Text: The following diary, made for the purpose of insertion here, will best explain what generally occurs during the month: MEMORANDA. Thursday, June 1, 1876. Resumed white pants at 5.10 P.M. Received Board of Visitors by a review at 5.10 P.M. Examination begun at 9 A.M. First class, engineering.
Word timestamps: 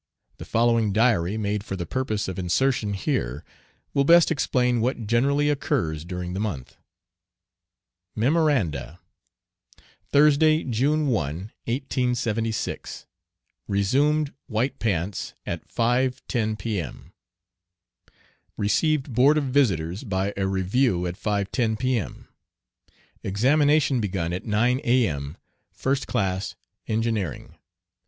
The 0.37 0.45
following 0.45 0.91
diary, 0.93 1.37
made 1.37 1.63
for 1.63 1.75
the 1.75 1.85
purpose 1.85 2.27
of 2.27 2.39
insertion 2.39 2.93
here, 2.95 3.45
will 3.93 4.03
best 4.03 4.31
explain 4.31 4.81
what 4.81 5.05
generally 5.05 5.47
occurs 5.47 6.03
during 6.05 6.33
the 6.33 6.39
month: 6.39 6.75
MEMORANDA. 8.15 8.99
Thursday, 10.11 10.63
June 10.63 11.05
1, 11.05 11.11
1876. 11.67 13.05
Resumed 13.67 14.33
white 14.47 14.79
pants 14.79 15.35
at 15.45 15.67
5.10 15.67 16.57
P.M. 16.57 17.13
Received 18.57 19.13
Board 19.13 19.37
of 19.37 19.43
Visitors 19.43 20.03
by 20.03 20.33
a 20.35 20.47
review 20.47 21.05
at 21.05 21.13
5.10 21.13 21.77
P.M. 21.77 22.27
Examination 23.21 24.01
begun 24.01 24.33
at 24.33 24.45
9 24.45 24.81
A.M. 24.83 25.37
First 25.71 26.07
class, 26.07 26.55
engineering. 26.87 27.53